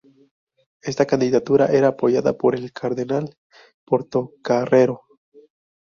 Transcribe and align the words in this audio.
Esta 0.81 1.05
candidatura 1.05 1.67
era 1.67 1.89
apoyada 1.89 2.33
por 2.35 2.55
el 2.55 2.73
cardenal 2.73 3.37
Portocarrero. 3.85 5.03